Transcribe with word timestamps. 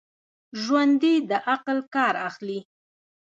ژوندي 0.61 1.15
د 1.29 1.31
عقل 1.53 1.77
کار 1.95 2.13
اخلي 2.27 2.59